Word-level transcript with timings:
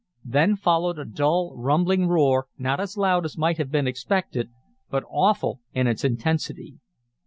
Then 0.25 0.55
followed 0.55 0.97
a 0.97 1.05
dull, 1.05 1.53
rumbling 1.55 2.07
roar, 2.07 2.47
not 2.57 2.79
as 2.79 2.97
loud 2.97 3.23
as 3.23 3.37
might 3.37 3.59
have 3.59 3.69
been 3.69 3.85
expected, 3.85 4.49
but 4.89 5.03
awful 5.07 5.61
in 5.75 5.85
its 5.85 6.03
intensity. 6.03 6.79